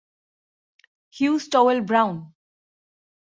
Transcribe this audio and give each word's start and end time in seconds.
Hugh 1.11 1.37
Stowell 1.37 1.81
Brown. 1.81 2.33